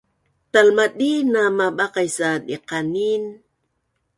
[0.51, 3.23] Talabanin a mabaqis a diqanin